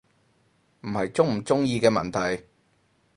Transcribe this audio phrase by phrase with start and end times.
[0.79, 2.45] 唔係鍾唔鍾意嘅問題